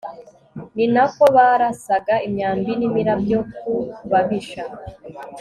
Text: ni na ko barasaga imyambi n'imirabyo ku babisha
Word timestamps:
ni 0.75 0.85
na 0.95 1.05
ko 1.15 1.23
barasaga 1.35 2.15
imyambi 2.27 2.71
n'imirabyo 2.79 3.39
ku 3.57 3.73
babisha 4.11 4.63